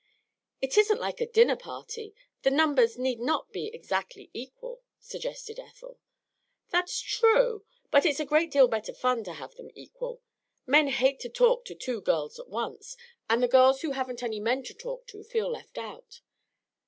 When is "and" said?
13.29-13.43